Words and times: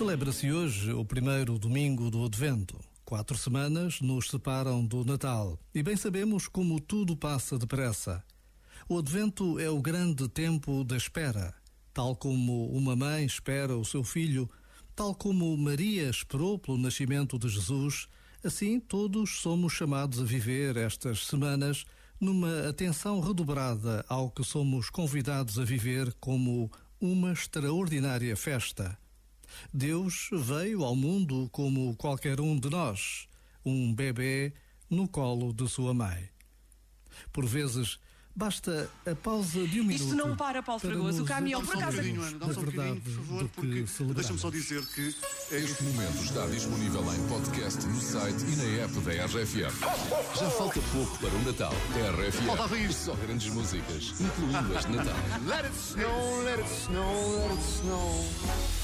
Celebra-se 0.00 0.50
hoje 0.50 0.94
o 0.94 1.04
primeiro 1.04 1.58
domingo 1.58 2.10
do 2.10 2.24
Advento. 2.24 2.80
Quatro 3.04 3.36
semanas 3.36 4.00
nos 4.00 4.30
separam 4.30 4.82
do 4.82 5.04
Natal 5.04 5.58
e 5.74 5.82
bem 5.82 5.94
sabemos 5.94 6.48
como 6.48 6.80
tudo 6.80 7.14
passa 7.14 7.58
depressa. 7.58 8.24
O 8.88 8.96
Advento 8.96 9.58
é 9.58 9.68
o 9.68 9.78
grande 9.78 10.26
tempo 10.26 10.84
da 10.84 10.96
espera. 10.96 11.54
Tal 11.92 12.16
como 12.16 12.70
uma 12.70 12.96
mãe 12.96 13.26
espera 13.26 13.76
o 13.76 13.84
seu 13.84 14.02
filho, 14.02 14.48
tal 14.96 15.14
como 15.14 15.54
Maria 15.54 16.08
esperou 16.08 16.58
pelo 16.58 16.78
nascimento 16.78 17.38
de 17.38 17.50
Jesus, 17.50 18.08
assim 18.42 18.80
todos 18.80 19.42
somos 19.42 19.74
chamados 19.74 20.18
a 20.18 20.24
viver 20.24 20.78
estas 20.78 21.26
semanas 21.26 21.84
numa 22.18 22.70
atenção 22.70 23.20
redobrada 23.20 24.02
ao 24.08 24.30
que 24.30 24.42
somos 24.44 24.88
convidados 24.88 25.58
a 25.58 25.64
viver 25.64 26.10
como 26.18 26.72
uma 26.98 27.32
extraordinária 27.32 28.34
festa. 28.34 28.98
Deus 29.72 30.28
veio 30.32 30.84
ao 30.84 30.94
mundo 30.96 31.48
como 31.52 31.94
qualquer 31.96 32.40
um 32.40 32.58
de 32.58 32.68
nós, 32.70 33.28
um 33.64 33.94
bebê 33.94 34.52
no 34.88 35.08
colo 35.08 35.52
de 35.52 35.68
sua 35.68 35.94
mãe. 35.94 36.28
Por 37.32 37.46
vezes, 37.46 37.98
Basta 38.34 38.88
a 39.04 39.14
pausa 39.14 39.66
de 39.66 39.80
um 39.80 39.84
minuto. 39.84 40.04
Isto 40.04 40.14
não 40.14 40.36
para, 40.36 40.62
Paulo 40.62 40.80
Fragoso. 40.80 41.24
O 41.24 41.26
caminhão, 41.26 41.64
por 41.64 41.76
acaso. 41.76 42.00
Um 42.00 42.38
dá 42.38 42.54
só 42.54 42.60
um 42.60 42.64
bocadinho, 42.64 43.00
por 43.00 43.12
favor, 43.12 43.48
porque 43.48 43.84
deixa-me 44.14 44.38
só 44.38 44.50
dizer 44.50 44.86
que 44.86 45.14
este 45.50 45.82
momento 45.82 46.22
está 46.22 46.46
disponível 46.46 47.02
em 47.12 47.28
podcast 47.28 47.84
no 47.86 48.00
site 48.00 48.42
e 48.44 48.56
na 48.56 48.84
app 48.84 48.94
da 49.00 49.26
RFM. 49.26 50.38
Já 50.38 50.50
falta 50.50 50.80
pouco 50.92 51.18
para 51.18 51.34
o 51.34 51.42
Natal. 51.44 51.72
RFM. 51.72 52.46
Faltava 52.46 52.78
isto. 52.78 53.04
Só 53.04 53.14
grandes 53.14 53.52
músicas, 53.52 54.14
incluindo 54.20 54.78
as 54.78 54.86
de 54.86 54.92
Natal. 54.96 55.16
Let 55.46 55.64
it 55.66 55.76
snow, 55.76 56.42
let 56.44 56.60
it 56.60 56.70
snow, 56.70 57.48
let 57.48 57.52
it 57.52 57.62
snow. 57.62 58.79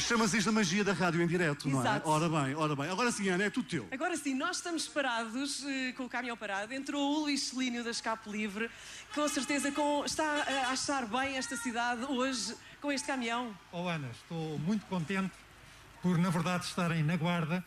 Chamas 0.00 0.34
isto 0.34 0.48
a 0.48 0.52
magia 0.52 0.82
da 0.82 0.92
rádio 0.92 1.22
em 1.22 1.26
direto, 1.26 1.68
não 1.68 1.78
é? 1.78 1.82
Exato. 1.82 2.08
Ora 2.08 2.28
bem, 2.28 2.54
ora 2.54 2.74
bem. 2.74 2.90
Agora 2.90 3.12
sim, 3.12 3.28
Ana, 3.28 3.44
é 3.44 3.50
tudo 3.50 3.68
teu. 3.68 3.88
Agora 3.90 4.16
sim, 4.16 4.34
nós 4.34 4.56
estamos 4.56 4.88
parados, 4.88 5.64
eh, 5.64 5.92
com 5.92 6.04
o 6.04 6.08
caminhão 6.08 6.36
parado. 6.36 6.72
Entrou 6.74 7.16
o 7.16 7.20
Luís 7.22 7.42
Celínio 7.48 7.84
da 7.84 7.90
Escape 7.90 8.28
Livre, 8.30 8.70
com 9.14 9.28
certeza 9.28 9.70
com, 9.72 10.04
está 10.04 10.24
a 10.24 10.70
achar 10.70 11.06
bem 11.06 11.36
esta 11.36 11.56
cidade 11.56 12.04
hoje 12.06 12.54
com 12.80 12.90
este 12.90 13.06
caminhão. 13.06 13.54
Oh 13.70 13.86
Ana, 13.88 14.08
estou 14.12 14.58
muito 14.58 14.84
contente 14.86 15.32
por, 16.02 16.16
na 16.18 16.30
verdade, 16.30 16.64
estarem 16.64 17.02
na 17.02 17.16
guarda. 17.16 17.62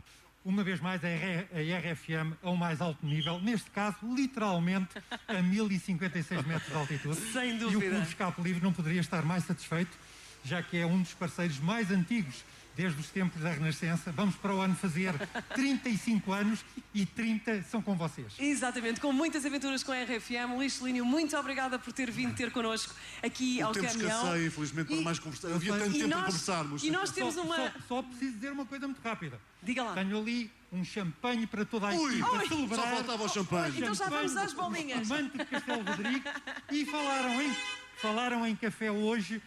Uma 0.45 0.61
vez 0.61 0.81
mais, 0.81 1.01
a, 1.05 1.07
R 1.07 1.47
a 1.53 1.93
RFM 1.93 2.33
ao 2.43 2.57
mais 2.57 2.81
alto 2.81 3.05
nível, 3.05 3.39
neste 3.39 3.69
caso, 3.71 3.95
literalmente 4.13 4.89
a 5.25 5.41
1056 5.41 6.45
metros 6.45 6.69
de 6.69 6.75
altitude. 6.77 7.15
Sem 7.31 7.51
E 7.51 7.55
o 7.55 7.59
dúvida. 7.59 7.91
Clube 7.91 8.07
Escape 8.07 8.41
Livre 8.41 8.61
não 8.61 8.73
poderia 8.73 8.99
estar 8.99 9.23
mais 9.23 9.45
satisfeito, 9.45 9.97
já 10.43 10.61
que 10.61 10.77
é 10.77 10.85
um 10.85 11.01
dos 11.01 11.13
parceiros 11.13 11.59
mais 11.59 11.89
antigos 11.91 12.43
desde 12.75 12.99
os 12.99 13.07
tempos 13.09 13.39
da 13.39 13.51
Renascença. 13.51 14.11
Vamos 14.11 14.35
para 14.35 14.53
o 14.53 14.59
ano 14.59 14.75
fazer 14.75 15.13
35 15.53 16.31
anos 16.31 16.65
e 16.93 17.05
30 17.05 17.61
são 17.63 17.81
com 17.83 17.95
vocês. 17.95 18.33
Exatamente, 18.39 18.99
com 18.99 19.13
muitas 19.13 19.45
aventuras 19.45 19.83
com 19.83 19.91
a 19.91 20.03
RFM. 20.03 20.55
Luís 20.55 20.73
Celínio, 20.73 21.05
muito 21.05 21.37
obrigada 21.37 21.77
por 21.77 21.93
ter 21.93 22.09
vindo 22.09 22.35
ter 22.35 22.51
connosco 22.51 22.93
aqui 23.21 23.59
O 23.61 23.67
ao 23.67 23.73
tempo 23.73 23.87
caminhão. 23.87 24.09
escasseia, 24.23 24.47
infelizmente, 24.47 24.87
para 24.87 24.95
E- 24.95 25.03
mais 25.03 25.19
conversar. 25.19 25.53
Havia 25.53 25.73
tanto 25.73 25.89
E 25.89 25.93
tempo 25.99 26.07
para 26.09 26.17
nós- 26.17 26.25
conversarmos. 26.25 26.83
e 26.83 26.89
nós 26.91 27.11
temos 27.11 27.35
Só, 27.35 27.43
uma. 27.43 27.55
só- 27.55 27.71
só 27.87 28.01
preciso 28.01 28.33
dizer 28.33 28.51
uma 28.51 28.65
coisa 28.65 28.87
muito 28.87 29.01
rápida. 29.03 29.39
Diga 29.61 29.83
lá. 29.83 29.93
Tenho 29.93 30.17
ali 30.17 30.51
um 30.71 30.83
champanhe 30.83 31.45
para 31.45 31.63
toda 31.63 31.87
a 31.89 31.93
Ui, 31.93 32.11
equipa 32.13 32.31
Ui, 32.31 32.47
celebrar. 32.47 32.79
só 32.79 32.87
faltava 32.87 33.23
o 33.23 33.29
champanhe. 33.29 33.77
Então 33.77 33.93
já 33.93 34.09
vamos 34.09 34.35
às 34.35 34.51
bolinhas. 34.53 35.11
Amante 35.11 35.37
de 35.37 35.45
Castelo 35.45 35.83
Rodrigo 35.83 36.27
e 36.71 36.85
falaram 36.87 37.39
em, 37.41 37.55
falaram 38.01 38.47
em 38.47 38.55
café 38.55 38.91
hoje 38.91 39.39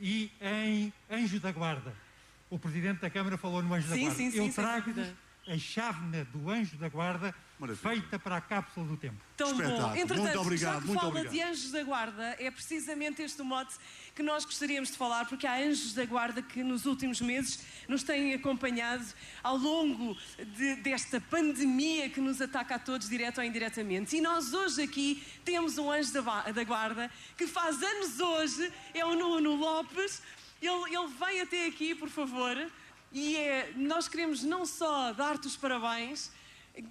e 0.00 0.30
em 0.40 0.92
Anjo 1.10 1.38
da 1.38 1.52
Guarda. 1.52 1.92
O 2.48 2.58
Presidente 2.58 3.00
da 3.00 3.10
Câmara 3.10 3.36
falou 3.38 3.62
no 3.62 3.72
Anjo 3.74 3.88
da 3.88 3.94
Sim, 3.94 4.00
Guarda. 4.02 4.16
sim, 4.16 4.30
sim, 4.30 4.38
Eu 4.38 4.52
dúvida. 4.82 5.14
A 5.48 5.58
chávena 5.58 6.24
do 6.26 6.48
Anjo 6.50 6.76
da 6.76 6.88
Guarda 6.88 7.34
Maravilha. 7.58 7.90
feita 7.94 8.18
para 8.18 8.36
a 8.36 8.40
cápsula 8.40 8.86
do 8.86 8.96
tempo. 8.96 9.16
Tão 9.36 9.56
bom. 9.56 9.62
Entretanto, 9.96 10.20
Muito 10.20 10.38
obrigado, 10.40 10.74
já 10.74 10.80
que 10.80 10.86
muito 10.86 10.98
fala 11.00 11.08
obrigado. 11.10 11.32
de 11.32 11.42
anjos 11.42 11.70
da 11.72 11.82
guarda, 11.82 12.36
é 12.38 12.50
precisamente 12.50 13.22
este 13.22 13.40
o 13.42 13.44
mote 13.44 13.74
que 14.14 14.22
nós 14.22 14.44
gostaríamos 14.44 14.90
de 14.90 14.96
falar, 14.98 15.26
porque 15.26 15.46
há 15.46 15.56
anjos 15.56 15.92
da 15.94 16.04
guarda 16.04 16.40
que 16.42 16.62
nos 16.62 16.84
últimos 16.86 17.20
meses 17.20 17.64
nos 17.88 18.02
têm 18.02 18.34
acompanhado 18.34 19.04
ao 19.42 19.56
longo 19.56 20.16
de- 20.56 20.76
desta 20.76 21.20
pandemia 21.20 22.08
que 22.10 22.20
nos 22.20 22.40
ataca 22.40 22.76
a 22.76 22.78
todos, 22.78 23.08
direto 23.08 23.38
ou 23.38 23.44
indiretamente. 23.44 24.16
E 24.16 24.20
nós 24.20 24.52
hoje 24.52 24.82
aqui 24.82 25.22
temos 25.44 25.78
um 25.78 25.90
anjo 25.90 26.12
da, 26.12 26.42
da 26.52 26.64
guarda 26.64 27.10
que 27.36 27.46
faz 27.46 27.82
anos 27.82 28.20
hoje, 28.20 28.72
é 28.94 29.04
o 29.04 29.14
Nuno 29.14 29.56
Lopes. 29.56 30.22
Ele, 30.62 30.94
ele 30.94 31.08
vem 31.18 31.40
até 31.40 31.66
aqui, 31.66 31.94
por 31.94 32.08
favor, 32.10 32.54
e 33.12 33.36
é, 33.36 33.72
nós 33.76 34.08
queremos 34.08 34.42
não 34.42 34.64
só 34.64 35.12
dar-te 35.12 35.46
os 35.46 35.56
parabéns, 35.56 36.30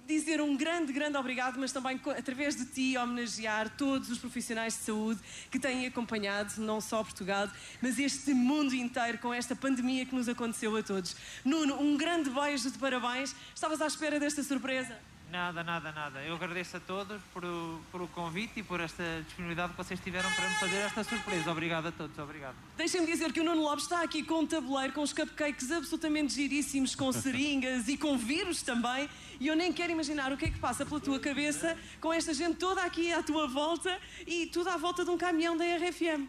dizer 0.06 0.40
um 0.40 0.56
grande, 0.56 0.92
grande 0.92 1.16
obrigado, 1.16 1.58
mas 1.58 1.72
também 1.72 2.00
através 2.16 2.54
de 2.54 2.66
ti 2.66 2.96
homenagear 2.96 3.70
todos 3.76 4.10
os 4.10 4.18
profissionais 4.18 4.74
de 4.74 4.80
saúde 4.80 5.20
que 5.50 5.58
têm 5.58 5.86
acompanhado 5.86 6.60
não 6.60 6.80
só 6.80 7.02
Portugal, 7.02 7.48
mas 7.80 7.98
este 7.98 8.34
mundo 8.34 8.74
inteiro 8.74 9.18
com 9.18 9.32
esta 9.32 9.56
pandemia 9.56 10.04
que 10.04 10.14
nos 10.14 10.28
aconteceu 10.28 10.76
a 10.76 10.82
todos. 10.82 11.16
Nuno, 11.44 11.80
um 11.80 11.96
grande 11.96 12.28
beijo 12.30 12.70
de 12.70 12.78
parabéns. 12.78 13.34
Estavas 13.54 13.80
à 13.80 13.86
espera 13.86 14.20
desta 14.20 14.42
surpresa? 14.42 14.98
Nada, 15.30 15.62
nada, 15.62 15.92
nada. 15.92 16.20
Eu 16.22 16.34
agradeço 16.34 16.76
a 16.76 16.80
todos 16.80 17.22
por 17.32 17.44
o, 17.44 17.80
por 17.92 18.02
o 18.02 18.08
convite 18.08 18.58
e 18.60 18.62
por 18.64 18.80
esta 18.80 19.22
disponibilidade 19.24 19.72
que 19.72 19.76
vocês 19.78 20.00
tiveram 20.00 20.28
para 20.32 20.48
me 20.48 20.54
fazer 20.56 20.78
esta 20.78 21.04
surpresa. 21.04 21.52
Obrigado 21.52 21.86
a 21.86 21.92
todos, 21.92 22.18
obrigado. 22.18 22.56
Deixem-me 22.76 23.06
dizer 23.06 23.32
que 23.32 23.40
o 23.40 23.44
Nuno 23.44 23.62
Lopes 23.62 23.84
está 23.84 24.02
aqui 24.02 24.24
com 24.24 24.40
um 24.40 24.46
tabuleiro, 24.46 24.92
com 24.92 25.02
os 25.02 25.12
cupcakes 25.12 25.70
absolutamente 25.70 26.34
giríssimos, 26.34 26.96
com 26.96 27.12
seringas 27.12 27.86
e 27.86 27.96
com 27.96 28.18
vírus 28.18 28.62
também. 28.62 29.08
E 29.38 29.46
eu 29.46 29.54
nem 29.54 29.72
quero 29.72 29.92
imaginar 29.92 30.32
o 30.32 30.36
que 30.36 30.46
é 30.46 30.50
que 30.50 30.58
passa 30.58 30.84
pela 30.84 30.98
tua 31.00 31.20
cabeça 31.20 31.78
com 32.00 32.12
esta 32.12 32.34
gente 32.34 32.56
toda 32.56 32.82
aqui 32.82 33.12
à 33.12 33.22
tua 33.22 33.46
volta 33.46 34.00
e 34.26 34.46
tudo 34.46 34.68
à 34.70 34.76
volta 34.76 35.04
de 35.04 35.10
um 35.10 35.16
caminhão 35.18 35.56
da 35.56 35.64
RFM. 35.64 36.26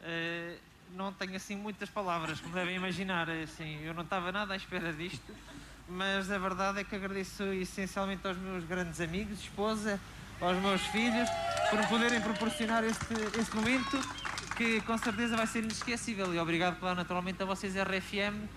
Eh, 0.00 0.56
não 0.94 1.12
tenho 1.12 1.36
assim 1.36 1.54
muitas 1.54 1.90
palavras, 1.90 2.40
como 2.40 2.54
devem 2.54 2.76
imaginar. 2.76 3.28
eh, 3.28 3.42
Assim, 3.42 3.78
eu 3.84 3.92
não 3.92 4.02
estava 4.04 4.32
nada 4.32 4.54
à 4.54 4.56
espera 4.56 4.90
disto, 4.92 5.34
mas 5.92 6.30
a 6.30 6.38
verdade 6.38 6.80
é 6.80 6.84
que 6.84 6.96
agradeço 6.96 7.44
essencialmente 7.44 8.26
aos 8.26 8.36
meus 8.38 8.64
grandes 8.64 9.00
amigos, 9.00 9.40
esposa, 9.40 10.00
aos 10.40 10.56
meus 10.58 10.80
filhos, 10.86 11.28
por 11.70 11.78
me 11.78 11.86
poderem 11.86 12.20
proporcionar 12.20 12.82
este, 12.82 13.14
este 13.38 13.54
momento 13.54 13.98
que 14.56 14.80
com 14.82 14.96
certeza 14.96 15.36
vai 15.36 15.46
ser 15.46 15.62
inesquecível. 15.62 16.34
E 16.34 16.38
obrigado, 16.38 16.78
claro, 16.80 16.96
naturalmente 16.96 17.42
a 17.42 17.46
vocês, 17.46 17.74
RFM, 17.74 18.48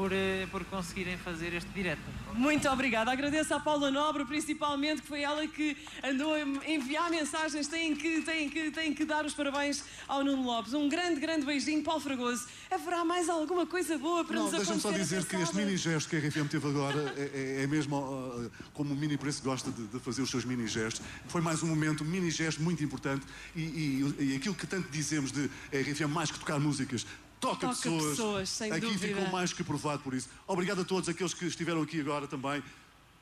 por, 0.00 0.12
eh, 0.14 0.46
por 0.50 0.64
conseguirem 0.64 1.18
fazer 1.18 1.52
este 1.52 1.68
direto. 1.74 2.00
Muito 2.32 2.66
obrigada. 2.70 3.12
Agradeço 3.12 3.52
à 3.52 3.60
Paula 3.60 3.90
Nobre, 3.90 4.24
principalmente, 4.24 5.02
que 5.02 5.08
foi 5.08 5.20
ela 5.20 5.46
que 5.46 5.76
andou 6.02 6.32
a 6.32 6.40
enviar 6.70 7.10
mensagens. 7.10 7.66
Tem 7.68 7.94
que, 7.94 8.22
tem 8.22 8.48
que, 8.48 8.70
tem 8.70 8.94
que 8.94 9.04
dar 9.04 9.26
os 9.26 9.34
parabéns 9.34 9.84
ao 10.08 10.24
Nuno 10.24 10.42
Lopes. 10.44 10.72
Um 10.72 10.88
grande, 10.88 11.20
grande 11.20 11.44
beijinho, 11.44 11.82
Paulo 11.82 12.00
Fragoso. 12.00 12.46
Haverá 12.70 13.04
mais 13.04 13.28
alguma 13.28 13.66
coisa 13.66 13.98
boa 13.98 14.24
para 14.24 14.36
Não, 14.36 14.44
nos 14.44 14.52
deixa-me 14.52 14.78
acontecer? 14.78 14.96
só 14.96 15.16
dizer 15.18 15.24
que 15.26 15.36
este 15.36 15.56
mini 15.56 15.76
gesto 15.76 16.08
que 16.08 16.16
a 16.16 16.18
RFM 16.20 16.48
teve 16.48 16.66
agora 16.66 17.12
é, 17.18 17.58
é- 17.58 17.62
é 17.64 17.66
mesmo 17.66 17.96
uh, 17.98 18.50
como 18.72 18.94
o 18.94 18.96
Mini 18.96 19.18
Preço 19.18 19.42
gosta 19.42 19.70
de, 19.70 19.86
de 19.86 19.98
fazer 20.00 20.22
os 20.22 20.30
seus 20.30 20.46
mini 20.46 20.66
gestos. 20.66 21.02
Foi 21.28 21.42
mais 21.42 21.62
um 21.62 21.66
momento, 21.66 22.04
um 22.04 22.06
mini 22.06 22.30
gesto 22.30 22.62
muito 22.62 22.82
importante 22.82 23.26
e, 23.54 23.60
e- 23.60 24.14
e 24.32 24.36
aquilo 24.36 24.54
que 24.54 24.66
tanto 24.66 24.88
dizemos 24.90 25.30
de 25.30 25.50
RFM 25.70 26.08
mais 26.08 26.30
que 26.30 26.38
tocar 26.38 26.58
músicas. 26.58 27.04
Toca, 27.40 27.68
Toca 27.68 27.68
pessoas. 27.68 28.04
pessoas, 28.04 28.62
aqui 28.62 28.80
dúvida. 28.80 29.06
ficou 29.08 29.28
mais 29.30 29.52
que 29.52 29.64
provado 29.64 30.02
por 30.02 30.12
isso. 30.12 30.28
Obrigado 30.46 30.82
a 30.82 30.84
todos 30.84 31.08
aqueles 31.08 31.32
que 31.32 31.46
estiveram 31.46 31.80
aqui 31.82 32.00
agora 32.00 32.26
também. 32.26 32.62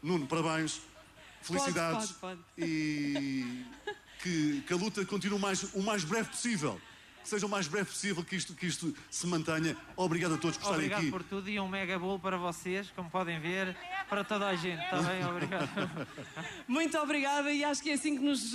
Nuno, 0.03 0.27
parabéns. 0.27 0.81
Felicidades. 1.41 2.13
pode, 2.13 2.37
pode. 2.37 2.41
E 2.59 3.65
que, 4.21 4.63
que 4.67 4.73
a 4.73 4.77
luta 4.77 5.05
continue 5.05 5.39
mais, 5.39 5.63
o 5.75 5.83
mais 5.83 6.03
breve 6.03 6.31
possível. 6.31 6.81
Seja 7.25 7.47
o 7.47 7.49
mais 7.49 7.67
breve 7.67 7.91
possível 7.91 8.25
que 8.25 8.37
isto, 8.37 8.55
que 8.55 8.67
isto 8.67 8.95
se 9.11 9.27
mantenha. 9.27 9.77
Obrigado 9.97 10.35
a 10.35 10.39
todos 10.39 10.57
por 10.57 10.63
estarem 10.63 10.87
Obrigado 10.87 11.01
aqui. 11.01 11.11
por 11.11 11.23
tudo 11.23 11.49
e 11.51 11.61
um 11.61 11.69
mega 11.69 11.99
bolo 11.99 12.19
para 12.19 12.37
vocês, 12.37 12.91
como 12.97 13.11
podem 13.11 13.39
ver, 13.39 13.77
para 14.09 14.25
toda 14.25 14.47
a 14.49 14.57
gente, 14.57 14.83
está 14.83 15.03
bem? 15.03 15.25
Obrigado. 15.27 15.69
Muito 16.67 16.97
obrigada 16.99 17.53
e 17.53 17.63
acho 17.65 17.83
que 17.83 17.91
é 17.91 17.95
assim 17.95 18.17
que 18.17 18.23
nos, 18.23 18.55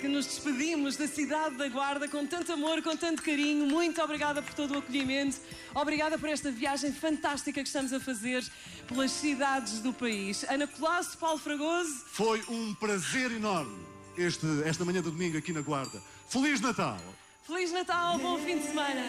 que 0.00 0.08
nos 0.08 0.26
despedimos 0.26 0.96
da 0.96 1.06
cidade 1.06 1.56
da 1.56 1.68
Guarda 1.68 2.08
com 2.08 2.26
tanto 2.26 2.52
amor, 2.52 2.82
com 2.82 2.96
tanto 2.96 3.22
carinho. 3.22 3.66
Muito 3.66 4.00
obrigada 4.02 4.40
por 4.40 4.54
todo 4.54 4.74
o 4.74 4.78
acolhimento. 4.78 5.36
Obrigada 5.74 6.18
por 6.18 6.28
esta 6.28 6.50
viagem 6.50 6.92
fantástica 6.92 7.60
que 7.60 7.68
estamos 7.68 7.92
a 7.92 8.00
fazer 8.00 8.42
pelas 8.88 9.10
cidades 9.10 9.80
do 9.80 9.92
país. 9.92 10.44
Ana 10.44 10.66
Colasso, 10.66 11.18
Paulo 11.18 11.38
Fragoso. 11.38 12.04
Foi 12.06 12.42
um 12.48 12.74
prazer 12.74 13.30
enorme 13.32 13.76
este, 14.16 14.46
esta 14.64 14.84
manhã 14.84 15.02
de 15.02 15.10
domingo 15.10 15.36
aqui 15.36 15.52
na 15.52 15.60
Guarda. 15.60 16.00
Feliz 16.28 16.60
Natal! 16.60 16.98
Feliz 17.46 17.70
Natal, 17.70 18.18
bom 18.18 18.36
fim 18.38 18.58
de 18.58 18.64
semana. 18.64 19.06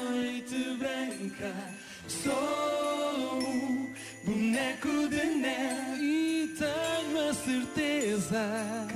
noite 0.00 0.76
branca 0.78 1.54
sou 2.08 3.42
boneco 4.24 5.06
de 5.10 5.24
neve 5.26 6.02
e 6.02 6.56
tenho 6.56 7.28
a 7.28 7.34
certeza 7.34 8.86